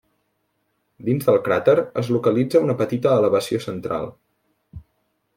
[1.09, 4.09] Dins del cràter es localitza una petita elevació central.